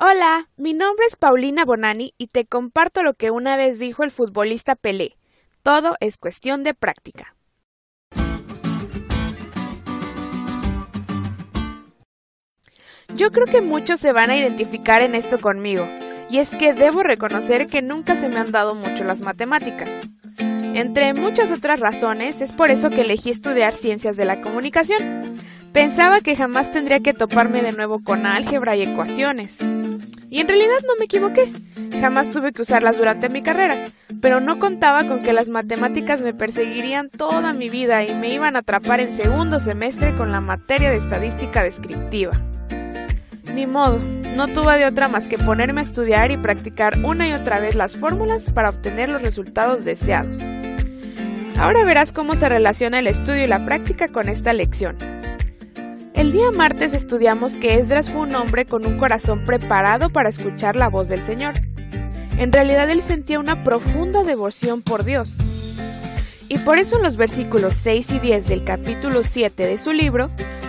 [0.00, 4.12] Hola, mi nombre es Paulina Bonani y te comparto lo que una vez dijo el
[4.12, 5.16] futbolista Pelé.
[5.64, 7.34] Todo es cuestión de práctica.
[13.16, 15.88] Yo creo que muchos se van a identificar en esto conmigo,
[16.30, 19.90] y es que debo reconocer que nunca se me han dado mucho las matemáticas.
[20.38, 25.34] Entre muchas otras razones, es por eso que elegí estudiar ciencias de la comunicación.
[25.72, 29.58] Pensaba que jamás tendría que toparme de nuevo con álgebra y ecuaciones.
[30.30, 31.50] Y en realidad no me equivoqué.
[32.00, 33.84] Jamás tuve que usarlas durante mi carrera,
[34.20, 38.54] pero no contaba con que las matemáticas me perseguirían toda mi vida y me iban
[38.56, 42.32] a atrapar en segundo semestre con la materia de estadística descriptiva.
[43.54, 43.98] Ni modo,
[44.36, 47.74] no tuve de otra más que ponerme a estudiar y practicar una y otra vez
[47.74, 50.38] las fórmulas para obtener los resultados deseados.
[51.58, 54.96] Ahora verás cómo se relaciona el estudio y la práctica con esta lección.
[56.18, 60.74] El día martes estudiamos que Esdras fue un hombre con un corazón preparado para escuchar
[60.74, 61.54] la voz del Señor.
[62.36, 65.38] En realidad él sentía una profunda devoción por Dios.
[66.48, 70.26] Y por eso en los versículos 6 y 10 del capítulo 7 de su libro,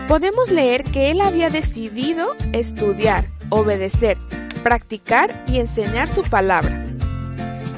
[0.08, 4.20] podemos leer que él había decidido estudiar, obedecer,
[4.62, 6.86] practicar y enseñar su palabra.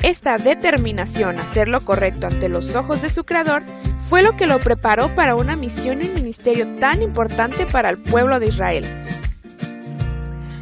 [0.03, 3.63] Esta determinación a hacer lo correcto ante los ojos de su Creador
[4.11, 8.41] fue lo que lo preparó para una misión y ministerio tan importante para el pueblo
[8.41, 8.85] de Israel.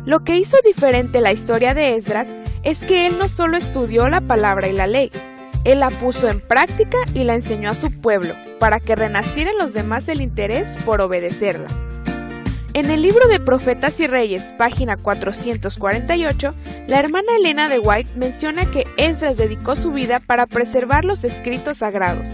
[0.05, 2.27] Lo que hizo diferente la historia de Esdras
[2.61, 5.09] es que él no solo estudió la palabra y la ley,
[5.63, 9.57] él la puso en práctica y la enseñó a su pueblo, para que renaciera en
[9.57, 11.69] los demás el interés por obedecerla.
[12.75, 16.53] En el libro de Profetas y Reyes, página 448,
[16.85, 21.77] la hermana Elena de White menciona que Esdras dedicó su vida para preservar los escritos
[21.77, 22.27] sagrados.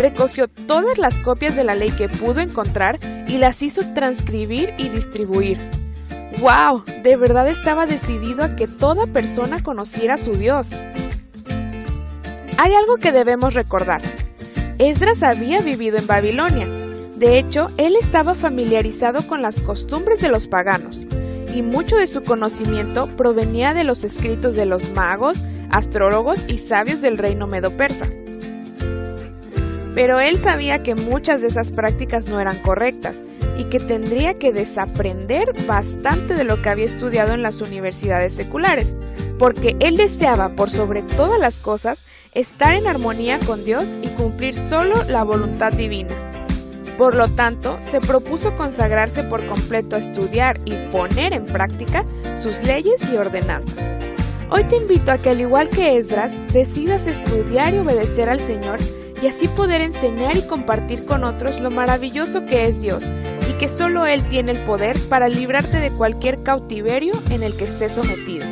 [0.00, 2.98] Recogió todas las copias de la ley que pudo encontrar
[3.28, 5.58] y las hizo transcribir y distribuir.
[6.40, 6.84] ¡Wow!
[7.02, 10.70] De verdad estaba decidido a que toda persona conociera a su Dios.
[12.56, 14.00] Hay algo que debemos recordar.
[14.78, 16.66] Esdras había vivido en Babilonia.
[17.16, 21.06] De hecho, él estaba familiarizado con las costumbres de los paganos,
[21.54, 27.02] y mucho de su conocimiento provenía de los escritos de los magos, astrólogos y sabios
[27.02, 28.06] del reino medo-persa.
[30.00, 33.16] Pero él sabía que muchas de esas prácticas no eran correctas
[33.58, 38.96] y que tendría que desaprender bastante de lo que había estudiado en las universidades seculares,
[39.38, 42.02] porque él deseaba por sobre todas las cosas
[42.32, 46.16] estar en armonía con Dios y cumplir solo la voluntad divina.
[46.96, 52.62] Por lo tanto, se propuso consagrarse por completo a estudiar y poner en práctica sus
[52.62, 53.76] leyes y ordenanzas.
[54.48, 58.78] Hoy te invito a que al igual que Esdras, decidas estudiar y obedecer al Señor
[59.22, 63.04] y así poder enseñar y compartir con otros lo maravilloso que es Dios
[63.48, 67.64] y que solo Él tiene el poder para librarte de cualquier cautiverio en el que
[67.64, 68.46] estés sometido.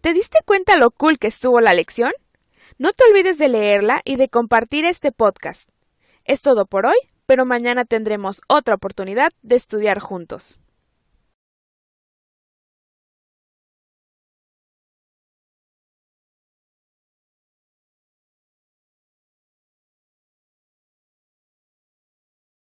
[0.00, 2.12] ¿Te diste cuenta lo cool que estuvo la lección?
[2.78, 5.68] No te olvides de leerla y de compartir este podcast.
[6.24, 6.96] Es todo por hoy,
[7.26, 10.58] pero mañana tendremos otra oportunidad de estudiar juntos.